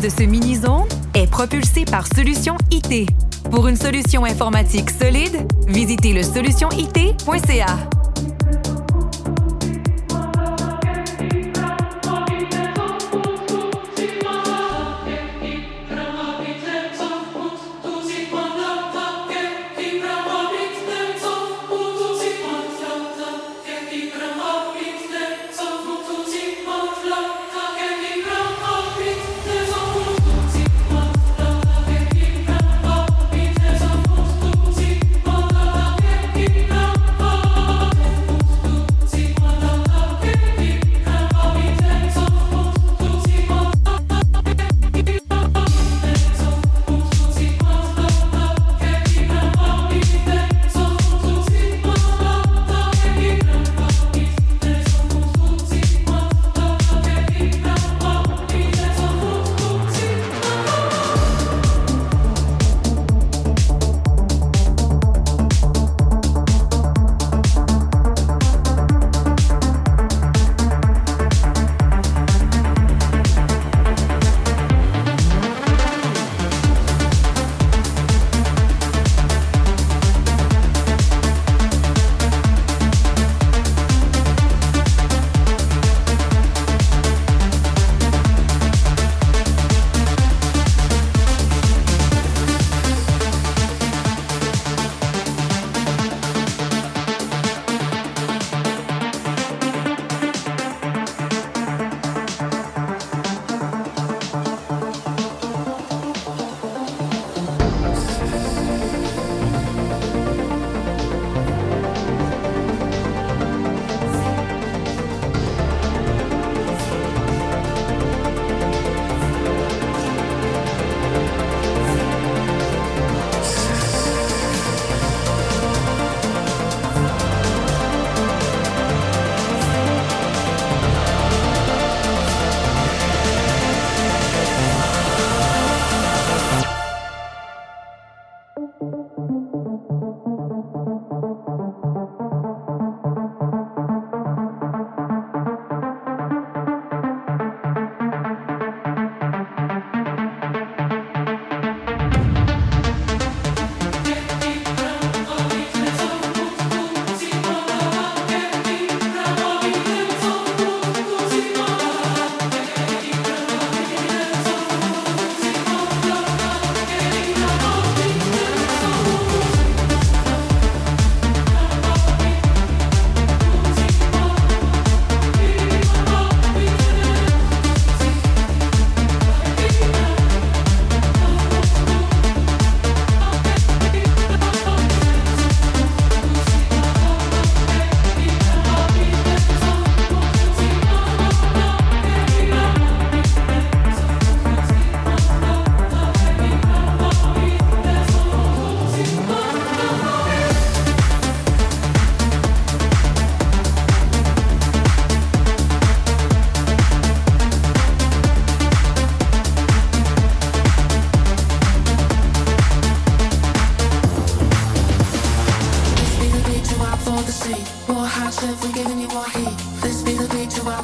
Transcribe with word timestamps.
de 0.00 0.08
ce 0.08 0.22
mini-zone 0.22 0.88
est 1.14 1.30
propulsée 1.30 1.84
par 1.84 2.06
Solution 2.06 2.56
IT. 2.70 3.08
Pour 3.50 3.68
une 3.68 3.76
solution 3.76 4.24
informatique 4.24 4.90
solide, 4.90 5.46
visitez 5.68 6.12
le 6.12 6.22
solutionit.ca. 6.22 7.95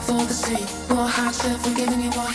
for 0.02 0.24
the 0.24 0.34
sake. 0.34 0.68
More 0.90 1.08
hardship, 1.08 1.58
we're 1.64 1.74
giving 1.74 2.00
you 2.00 2.10
more 2.10 2.26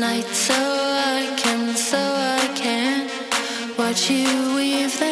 night 0.00 0.26
so 0.26 0.54
I 0.54 1.32
can, 1.36 1.76
so 1.76 1.96
I 1.96 2.52
can 2.56 3.08
see 3.98 4.24
the 4.98 5.07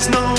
Julien 0.00 0.10
Ricard. 0.12 0.37